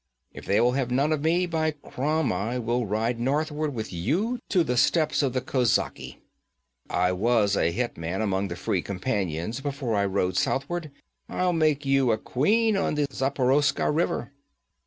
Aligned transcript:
If 0.33 0.45
they 0.47 0.59
will 0.59 0.71
have 0.71 0.89
none 0.89 1.11
of 1.13 1.21
me, 1.23 1.45
by 1.45 1.69
Crom! 1.69 2.33
I 2.33 2.57
will 2.57 2.87
ride 2.87 3.19
northward 3.19 3.71
with 3.75 3.93
you 3.93 4.39
to 4.49 4.63
the 4.63 4.75
steppes 4.75 5.21
of 5.21 5.33
the 5.33 5.41
kozaki. 5.41 6.17
I 6.89 7.11
was 7.11 7.55
a 7.55 7.71
hetman 7.71 8.19
among 8.19 8.47
the 8.47 8.55
Free 8.55 8.81
Companions 8.81 9.61
before 9.61 9.95
I 9.95 10.07
rode 10.07 10.37
southward. 10.37 10.89
I'll 11.29 11.53
make 11.53 11.85
you 11.85 12.11
a 12.11 12.17
queen 12.17 12.75
on 12.75 12.95
the 12.95 13.05
Zaporoska 13.13 13.91
River!' 13.91 14.31